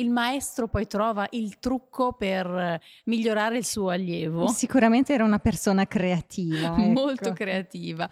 il 0.00 0.10
maestro 0.10 0.66
poi 0.68 0.86
trova 0.86 1.26
il 1.30 1.58
trucco 1.58 2.12
per 2.12 2.80
migliorare 3.04 3.58
il 3.58 3.64
suo 3.64 3.90
allievo. 3.90 4.48
Sicuramente 4.48 5.12
era 5.12 5.24
una 5.24 5.38
persona 5.38 5.86
creativa. 5.86 6.68
Ecco. 6.80 6.80
Molto 6.80 7.32
creativa. 7.32 8.08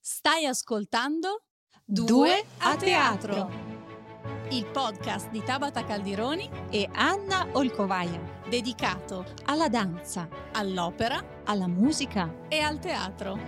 Stai 0.00 0.46
ascoltando 0.46 1.42
Due 1.84 2.44
a 2.58 2.76
teatro. 2.76 3.50
il 4.50 4.64
podcast 4.66 5.30
di 5.30 5.42
Tabata 5.42 5.84
Caldironi 5.84 6.48
E 6.70 6.88
Anna 6.92 7.46
Olcovaia. 7.52 8.20
dedicato 8.48 9.24
Alla 9.46 9.68
danza, 9.68 10.28
all'opera 10.52 11.42
alla 11.44 11.66
musica. 11.68 12.32
e 12.48 12.58
al 12.60 12.78
teatro. 12.78 13.38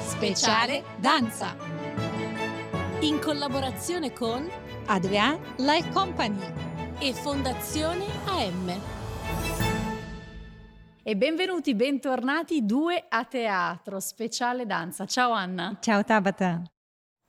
Speciale 0.00 0.84
danza. 0.98 1.54
In 3.00 3.18
collaborazione 3.20 4.12
con 4.12 4.48
Adrian 4.86 5.38
Life 5.58 5.90
Company. 5.92 6.38
e 6.98 7.12
Fondazione 7.12 8.06
AM. 8.26 8.80
E 11.02 11.16
benvenuti, 11.16 11.74
bentornati 11.74 12.64
due 12.64 13.04
a 13.08 13.24
teatro, 13.24 14.00
speciale 14.00 14.64
danza. 14.64 15.04
Ciao 15.04 15.32
Anna. 15.32 15.76
Ciao 15.80 16.02
Tabata. 16.02 16.62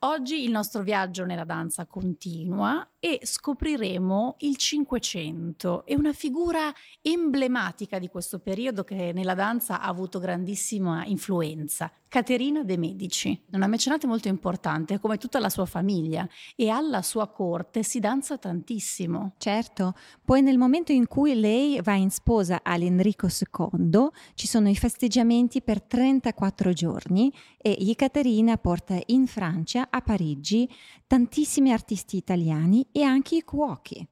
Oggi 0.02 0.44
il 0.44 0.52
nostro 0.52 0.84
viaggio 0.84 1.24
nella 1.24 1.42
danza 1.42 1.84
continua 1.84 2.88
e 3.00 3.18
scopriremo 3.20 4.36
il 4.38 4.56
Cinquecento. 4.56 5.84
E 5.86 5.96
una 5.96 6.12
figura 6.12 6.72
emblematica 7.02 7.98
di 7.98 8.08
questo 8.08 8.38
periodo 8.38 8.84
che 8.84 9.12
nella 9.12 9.34
danza 9.34 9.80
ha 9.80 9.88
avuto 9.88 10.20
grandissima 10.20 11.04
influenza, 11.04 11.90
Caterina 12.08 12.64
de' 12.64 12.78
Medici, 12.78 13.44
una 13.52 13.66
mecenate 13.66 14.06
molto 14.06 14.28
importante 14.28 14.98
come 14.98 15.18
tutta 15.18 15.38
la 15.38 15.50
sua 15.50 15.66
famiglia 15.66 16.26
e 16.56 16.70
alla 16.70 17.02
sua 17.02 17.28
corte 17.28 17.82
si 17.82 18.00
danza 18.00 18.38
tantissimo. 18.38 19.34
Certo, 19.36 19.94
poi 20.24 20.42
nel 20.42 20.58
momento 20.58 20.90
in 20.90 21.06
cui 21.06 21.38
lei 21.38 21.80
va 21.82 21.94
in 21.94 22.10
sposa 22.10 22.60
all'Enrico 22.62 23.28
II 23.28 24.08
ci 24.34 24.46
sono 24.46 24.68
i 24.68 24.76
festeggiamenti 24.76 25.60
per 25.60 25.82
34 25.82 26.72
giorni 26.72 27.32
e 27.58 27.76
Ekaterina 27.90 28.56
porta 28.56 28.98
in 29.06 29.26
Francia, 29.26 29.87
a 29.90 30.00
Parigi, 30.00 30.68
tantissimi 31.06 31.72
artisti 31.72 32.16
italiani 32.16 32.86
e 32.92 33.02
anche 33.02 33.36
i 33.36 33.42
cuochi. 33.42 34.06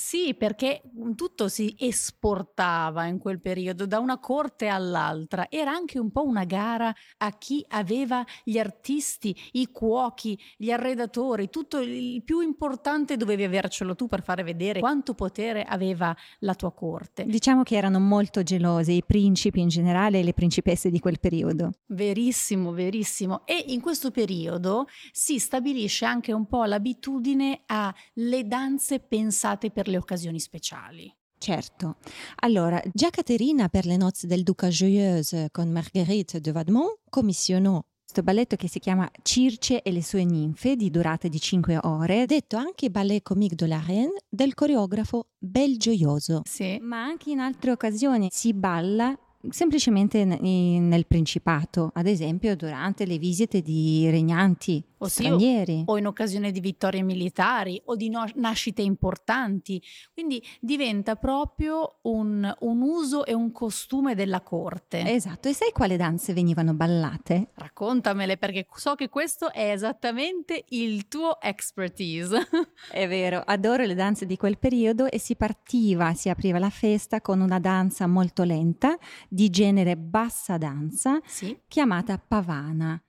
Sì, 0.00 0.36
perché 0.38 0.80
tutto 1.16 1.48
si 1.48 1.74
esportava 1.76 3.06
in 3.06 3.18
quel 3.18 3.40
periodo 3.40 3.84
da 3.84 3.98
una 3.98 4.20
corte 4.20 4.68
all'altra. 4.68 5.50
Era 5.50 5.72
anche 5.72 5.98
un 5.98 6.12
po' 6.12 6.24
una 6.24 6.44
gara 6.44 6.94
a 7.16 7.36
chi 7.36 7.64
aveva 7.70 8.24
gli 8.44 8.58
artisti, 8.58 9.36
i 9.54 9.72
cuochi, 9.72 10.38
gli 10.56 10.70
arredatori, 10.70 11.50
tutto 11.50 11.80
il 11.80 12.22
più 12.22 12.38
importante 12.38 13.16
dovevi 13.16 13.42
avercelo 13.42 13.96
tu 13.96 14.06
per 14.06 14.22
fare 14.22 14.44
vedere 14.44 14.78
quanto 14.78 15.14
potere 15.14 15.64
aveva 15.64 16.16
la 16.38 16.54
tua 16.54 16.72
corte. 16.72 17.24
Diciamo 17.24 17.64
che 17.64 17.74
erano 17.74 17.98
molto 17.98 18.44
gelose 18.44 18.92
i 18.92 19.02
principi 19.04 19.58
in 19.58 19.68
generale 19.68 20.20
e 20.20 20.22
le 20.22 20.32
principesse 20.32 20.90
di 20.90 21.00
quel 21.00 21.18
periodo. 21.18 21.72
Verissimo, 21.86 22.70
verissimo. 22.70 23.44
E 23.46 23.64
in 23.66 23.80
questo 23.80 24.12
periodo 24.12 24.86
si 25.10 25.40
stabilisce 25.40 26.04
anche 26.04 26.32
un 26.32 26.46
po' 26.46 26.62
l'abitudine 26.66 27.62
alle 27.66 28.46
danze 28.46 29.00
pensate 29.00 29.72
per 29.72 29.86
le 29.88 29.96
occasioni 29.96 30.40
speciali. 30.40 31.12
Certo. 31.38 31.96
Allora, 32.40 32.82
già 32.92 33.10
Caterina 33.10 33.68
per 33.68 33.86
le 33.86 33.96
nozze 33.96 34.26
del 34.26 34.42
Duca 34.42 34.68
Joyeuse 34.68 35.48
con 35.52 35.70
Marguerite 35.70 36.40
de 36.40 36.52
Vademont 36.52 36.98
commissionò 37.08 37.82
questo 38.10 38.22
balletto 38.22 38.56
che 38.56 38.68
si 38.68 38.78
chiama 38.78 39.08
Circe 39.22 39.82
e 39.82 39.92
le 39.92 40.02
sue 40.02 40.24
ninfe 40.24 40.76
di 40.76 40.90
durata 40.90 41.28
di 41.28 41.38
5 41.38 41.80
ore, 41.82 42.24
detto 42.24 42.56
anche 42.56 42.90
Ballet 42.90 43.22
Comique 43.22 43.54
de 43.54 43.66
la 43.66 43.82
Reine 43.86 44.22
del 44.26 44.54
coreografo 44.54 45.26
Bel 45.36 45.76
Gioioso. 45.76 46.40
Sì. 46.44 46.78
Ma 46.80 47.04
anche 47.04 47.30
in 47.30 47.38
altre 47.38 47.70
occasioni 47.70 48.28
si 48.32 48.54
balla 48.54 49.14
semplicemente 49.50 50.24
nel 50.24 51.06
Principato, 51.06 51.90
ad 51.94 52.06
esempio 52.06 52.56
durante 52.56 53.06
le 53.06 53.18
visite 53.18 53.62
di 53.62 54.08
regnanti 54.10 54.84
O 54.98 55.06
sì, 55.06 55.22
stranieri. 55.22 55.84
o 55.86 55.96
in 55.96 56.06
occasione 56.06 56.50
di 56.50 56.60
vittorie 56.60 57.02
militari 57.02 57.80
o 57.86 57.94
di 57.94 58.08
no- 58.08 58.24
nascite 58.34 58.82
importanti. 58.82 59.80
Quindi 60.12 60.42
diventa 60.60 61.14
proprio 61.16 61.98
un, 62.02 62.52
un 62.60 62.82
uso 62.82 63.24
e 63.24 63.32
un 63.32 63.52
costume 63.52 64.14
della 64.14 64.40
corte. 64.40 65.08
Esatto, 65.08 65.48
e 65.48 65.52
sai 65.52 65.70
quali 65.72 65.96
danze 65.96 66.32
venivano 66.32 66.74
ballate? 66.74 67.50
Raccontamele 67.54 68.36
perché 68.36 68.66
so 68.74 68.96
che 68.96 69.08
questo 69.08 69.52
è 69.52 69.70
esattamente 69.70 70.64
il 70.70 71.06
tuo 71.08 71.40
expertise. 71.40 72.46
È 72.90 73.06
vero, 73.06 73.42
adoro 73.44 73.84
le 73.84 73.94
danze 73.94 74.26
di 74.26 74.36
quel 74.36 74.58
periodo 74.58 75.08
e 75.10 75.18
si 75.18 75.36
partiva, 75.36 76.14
si 76.14 76.28
apriva 76.28 76.58
la 76.58 76.70
festa 76.70 77.20
con 77.20 77.40
una 77.40 77.58
danza 77.60 78.06
molto 78.06 78.42
lenta 78.42 78.96
di 79.28 79.50
genere 79.50 79.96
bassa 79.96 80.56
danza 80.58 81.20
sì. 81.24 81.58
chiamata 81.68 82.18
pavana. 82.18 83.00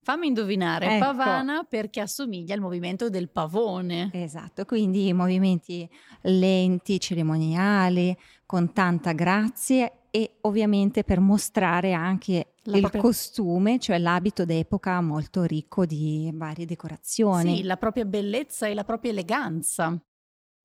Fammi 0.00 0.28
indovinare, 0.28 0.94
Ecco. 0.96 1.04
pavana 1.04 1.64
perché 1.64 2.00
assomiglia 2.00 2.54
al 2.54 2.60
movimento 2.60 3.10
del 3.10 3.28
pavone. 3.28 4.08
Esatto, 4.14 4.64
quindi 4.64 5.12
movimenti 5.12 5.86
lenti, 6.22 6.98
cerimoniali, 6.98 8.16
con 8.46 8.72
tanta 8.72 9.12
grazia 9.12 9.92
e 10.10 10.38
ovviamente 10.42 11.04
per 11.04 11.20
mostrare 11.20 11.92
anche 11.92 12.54
La 12.62 12.76
il 12.76 12.80
propria- 12.80 13.02
costume, 13.02 13.78
cioè 13.78 13.98
l'abito 13.98 14.46
d'epoca 14.46 14.98
molto 15.02 15.42
ricco 15.44 15.84
di 15.84 16.30
varie 16.32 16.64
decorazioni. 16.64 17.56
Sì, 17.58 17.62
la 17.64 17.76
propria 17.76 18.06
bellezza 18.06 18.66
e 18.66 18.72
la 18.72 18.84
propria 18.84 19.10
eleganza. 19.10 20.00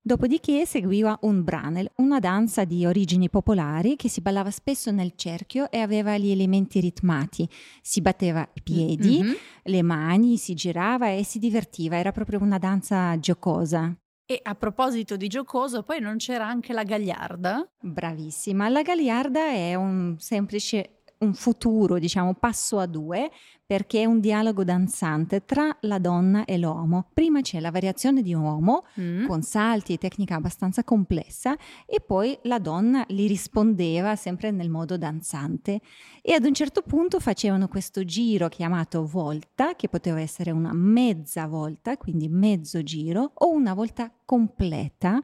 Dopodiché 0.05 0.65
seguiva 0.65 1.17
un 1.21 1.45
branel, 1.45 1.89
una 1.99 2.19
danza 2.19 2.65
di 2.65 2.85
origini 2.85 3.29
popolari 3.29 3.95
che 3.95 4.09
si 4.09 4.19
ballava 4.19 4.51
spesso 4.51 4.91
nel 4.91 5.13
cerchio 5.15 5.71
e 5.71 5.79
aveva 5.79 6.17
gli 6.17 6.29
elementi 6.29 6.81
ritmati. 6.81 7.47
Si 7.81 8.01
batteva 8.01 8.45
i 8.53 8.61
piedi, 8.61 9.21
Mhm. 9.23 9.33
le 9.63 9.81
mani, 9.81 10.35
si 10.35 10.55
girava 10.55 11.07
e 11.09 11.23
si 11.23 11.39
divertiva, 11.39 11.95
era 11.95 12.11
proprio 12.11 12.41
una 12.41 12.57
danza 12.57 13.17
giocosa. 13.17 13.95
E 14.25 14.39
a 14.43 14.55
proposito 14.55 15.15
di 15.15 15.27
giocoso, 15.29 15.83
poi 15.83 16.01
non 16.01 16.17
c'era 16.17 16.45
anche 16.47 16.73
la 16.73 16.83
gagliarda? 16.83 17.65
Bravissima. 17.81 18.67
La 18.67 18.81
Gagliarda 18.81 19.51
è 19.51 19.75
un 19.75 20.15
semplice 20.17 21.02
un 21.23 21.33
futuro, 21.33 21.97
diciamo, 21.99 22.33
passo 22.35 22.79
a 22.79 22.85
due, 22.85 23.31
perché 23.65 24.01
è 24.01 24.05
un 24.05 24.19
dialogo 24.19 24.63
danzante 24.63 25.45
tra 25.45 25.75
la 25.81 25.97
donna 25.97 26.45
e 26.45 26.57
l'uomo. 26.57 27.07
Prima 27.13 27.41
c'è 27.41 27.59
la 27.59 27.71
variazione 27.71 28.21
di 28.21 28.33
uomo 28.33 28.85
Mm. 28.99 29.25
con 29.25 29.41
salti 29.41 29.93
e 29.93 29.97
tecnica 29.97 30.35
abbastanza 30.35 30.83
complessa 30.83 31.55
e 31.85 31.99
poi 32.01 32.37
la 32.43 32.59
donna 32.59 33.03
li 33.07 33.25
rispondeva 33.25 34.15
sempre 34.15 34.51
nel 34.51 34.69
modo 34.69 34.97
danzante 34.97 35.79
e 36.21 36.33
ad 36.33 36.43
un 36.45 36.53
certo 36.53 36.81
punto 36.81 37.19
facevano 37.19 37.67
questo 37.67 38.03
giro 38.03 38.49
chiamato 38.49 39.05
volta 39.05 39.75
che 39.75 39.89
poteva 39.89 40.19
essere 40.19 40.51
una 40.51 40.73
mezza 40.73 41.47
volta, 41.47 41.97
quindi 41.97 42.27
mezzo 42.27 42.83
giro 42.83 43.31
o 43.33 43.49
una 43.49 43.73
volta 43.73 44.11
completa 44.25 45.21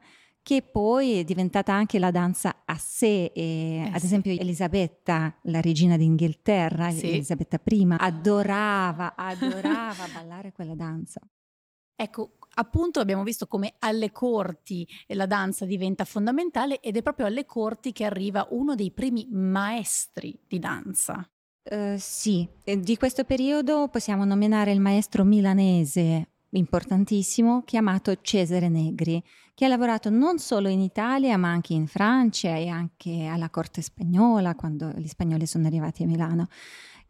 che 0.50 0.62
poi 0.62 1.20
è 1.20 1.22
diventata 1.22 1.72
anche 1.72 2.00
la 2.00 2.10
danza 2.10 2.62
a 2.64 2.76
sé 2.76 3.26
e 3.26 3.84
Eh 3.84 3.90
ad 3.92 4.00
sì. 4.00 4.06
esempio 4.06 4.32
Elisabetta, 4.32 5.32
la 5.42 5.60
regina 5.60 5.96
d'Inghilterra, 5.96 6.90
Sì. 6.90 7.08
Elisabetta 7.08 7.60
I, 7.64 7.86
adorava, 7.96 9.14
adorava 9.14 10.08
ballare 10.12 10.50
quella 10.50 10.74
danza. 10.74 11.20
Ecco, 11.94 12.32
appunto 12.54 12.98
abbiamo 12.98 13.22
visto 13.22 13.46
come 13.46 13.74
alle 13.78 14.10
corti 14.10 14.88
la 15.08 15.26
danza 15.26 15.66
diventa 15.66 16.04
fondamentale 16.04 16.80
ed 16.80 16.96
è 16.96 17.02
proprio 17.02 17.26
alle 17.26 17.46
corti 17.46 17.92
che 17.92 18.04
arriva 18.04 18.48
uno 18.50 18.74
dei 18.74 18.90
primi 18.90 19.28
maestri 19.30 20.36
di 20.48 20.58
danza. 20.58 21.24
Eh, 21.62 21.94
sì, 21.96 22.48
di 22.64 22.96
questo 22.96 23.22
periodo 23.22 23.86
possiamo 23.88 24.24
nominare 24.24 24.72
il 24.72 24.80
maestro 24.80 25.22
milanese 25.22 26.29
importantissimo 26.52 27.62
chiamato 27.64 28.16
Cesare 28.20 28.68
Negri, 28.68 29.22
che 29.54 29.64
ha 29.64 29.68
lavorato 29.68 30.10
non 30.10 30.38
solo 30.38 30.68
in 30.68 30.80
Italia 30.80 31.36
ma 31.36 31.50
anche 31.50 31.74
in 31.74 31.86
Francia 31.86 32.56
e 32.56 32.68
anche 32.68 33.26
alla 33.26 33.50
corte 33.50 33.82
spagnola 33.82 34.54
quando 34.54 34.90
gli 34.96 35.06
spagnoli 35.06 35.46
sono 35.46 35.66
arrivati 35.66 36.02
a 36.02 36.06
Milano. 36.06 36.48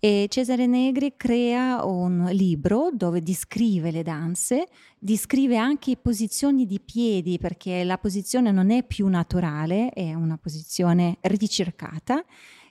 E 0.03 0.27
Cesare 0.31 0.67
Negri 0.67 1.15
crea 1.17 1.85
un 1.85 2.27
libro 2.33 2.89
dove 2.91 3.21
descrive 3.21 3.91
le 3.91 4.03
danze, 4.03 4.67
descrive 4.99 5.59
anche 5.59 5.99
posizioni 5.99 6.65
di 6.65 6.81
piedi 6.81 7.39
perché 7.39 7.85
la 7.85 7.99
posizione 7.99 8.51
non 8.51 8.71
è 8.71 8.83
più 8.83 9.09
naturale, 9.09 9.91
è 9.91 10.15
una 10.15 10.39
posizione 10.39 11.19
ricercata 11.21 12.25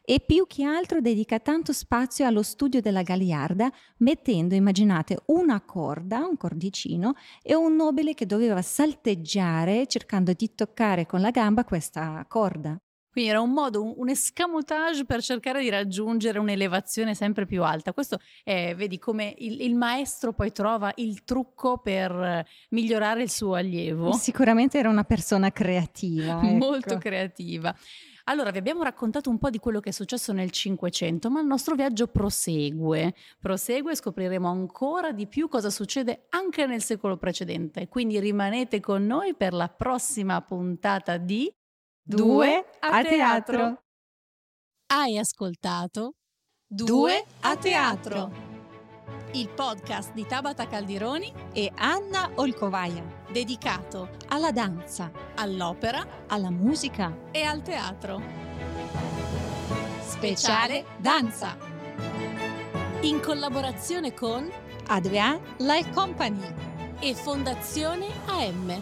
e 0.10 0.20
più 0.20 0.48
che 0.48 0.64
altro 0.64 1.02
dedica 1.02 1.38
tanto 1.38 1.72
spazio 1.72 2.26
allo 2.26 2.42
studio 2.42 2.82
della 2.82 3.04
gagliarda, 3.04 3.72
mettendo, 3.98 4.56
immaginate, 4.56 5.20
una 5.28 5.62
corda, 5.62 6.26
un 6.26 6.36
cordicino, 6.36 7.14
e 7.44 7.54
un 7.54 7.76
nobile 7.76 8.16
che 8.16 8.26
doveva 8.26 8.64
salteggiare 8.64 9.86
cercando 9.86 10.34
di 10.34 10.56
toccare 10.56 11.06
con 11.06 11.22
la 11.22 11.30
gamba 11.30 11.64
questa 11.64 12.26
corda. 12.28 12.76
Quindi 13.12 13.30
era 13.30 13.40
un 13.40 13.52
modo, 13.52 14.00
un, 14.00 14.10
escamotage 14.10 15.06
per 15.06 15.22
cercare 15.22 15.62
di 15.62 15.70
raggiungere 15.70 16.40
un'elevazione 16.40 17.14
sempre 17.14 17.46
più 17.46 17.64
alta. 17.64 17.94
Questo 17.94 18.20
è, 18.44 18.74
vedi, 18.76 18.98
come 18.98 19.36
il, 19.38 19.62
il 19.62 19.76
maestro 19.76 20.34
poi 20.34 20.52
trova 20.52 20.92
il 20.96 21.24
trucco 21.24 21.78
per 21.78 22.48
migliorare 22.70 23.22
il 23.22 23.30
suo 23.30 23.54
allievo. 23.54 24.14
Sicuramente 24.14 24.80
era 24.80 24.90
una 24.90 25.04
persona 25.04 25.52
creativa. 25.52 26.38
Ecco. 26.50 26.56
Molto 26.56 26.98
creativa. 26.98 27.76
Allora, 28.30 28.52
vi 28.52 28.60
abbiamo 28.60 28.84
raccontato 28.84 29.32
un 29.32 29.40
po' 29.40 29.50
di 29.50 29.58
quello 29.58 29.80
che 29.80 29.90
è 29.90 29.92
successo 29.92 30.34
nel 30.34 30.52
Cinquecento, 30.52 31.32
ma 31.32 31.40
il 31.40 31.48
nostro 31.48 31.74
viaggio 31.74 32.08
prosegue. 32.08 33.16
Prosegue 33.40 33.94
e 33.94 33.96
scopriremo 33.96 34.48
ancora 34.48 35.12
di 35.12 35.26
più 35.26 35.48
cosa 35.48 35.72
succede 35.72 36.28
anche 36.30 36.68
nel 36.68 36.84
secolo 36.84 37.18
precedente. 37.18 37.88
Quindi 37.88 38.20
rimanete 38.20 38.80
con 38.80 39.04
noi 39.04 39.34
per 39.34 39.54
la 39.54 39.68
prossima 39.68 40.42
puntata 40.42 41.18
di 41.18 41.52
Due 42.02 42.66
a 42.80 43.02
teatro. 43.02 43.84
Hai 44.92 45.18
ascoltato 45.18 46.14
Due 46.68 47.24
a 47.42 47.58
teatro. 47.58 48.49
Il 49.34 49.50
podcast 49.50 50.14
di 50.14 50.26
Tabata 50.26 50.68
Caldironi 50.68 51.32
E 51.54 51.72
Anna 51.76 52.32
Olcovaia. 52.36 53.04
dedicato 53.32 54.10
Alla 54.30 54.52
danza, 54.52 55.12
all'opera 55.36 56.06
alla 56.28 56.50
musica. 56.50 57.16
e 57.32 57.44
al 57.44 57.62
teatro. 57.62 58.22
Speciale 60.02 60.86
danza. 60.98 61.56
In 63.02 63.20
collaborazione 63.22 64.14
con 64.14 64.50
Adrian 64.88 65.40
Life 65.58 65.92
Company. 65.92 66.54
e 67.00 67.14
Fondazione 67.16 68.08
AM. 68.26 68.82